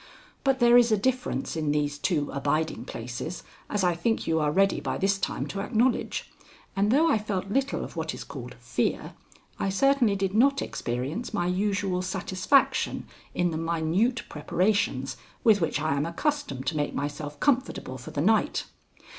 [0.43, 4.51] But there is a difference in these two abiding places, as I think you are
[4.51, 6.27] ready by this time to acknowledge,
[6.75, 9.13] and, though I felt little of what is called fear,
[9.59, 15.93] I certainly did not experience my usual satisfaction in the minute preparations with which I
[15.95, 18.65] am accustomed to make myself comfortable for the night.